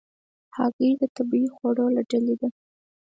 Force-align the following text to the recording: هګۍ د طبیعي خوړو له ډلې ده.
هګۍ 0.57 0.91
د 1.01 1.03
طبیعي 1.15 1.49
خوړو 1.55 1.85
له 1.95 2.01
ډلې 2.09 2.35
ده. 2.41 2.47